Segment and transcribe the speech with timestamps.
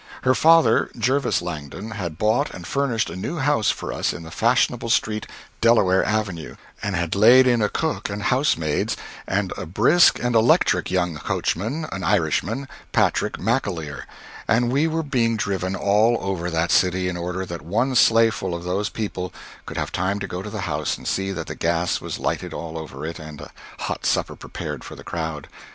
[0.23, 4.31] Her father, Jervis Langdon, had bought and furnished a new house for us in the
[4.31, 5.27] fashionable street,
[5.61, 10.89] Delaware Avenue, and had laid in a cook and housemaids, and a brisk and electric
[10.89, 14.05] young coachman, an Irishman, Patrick McAleer
[14.47, 18.63] and we were being driven all over that city in order that one sleighful of
[18.63, 19.31] those people
[19.67, 22.55] could have time to go to the house, and see that the gas was lighted
[22.55, 25.47] all over it, and a hot supper prepared for the crowd.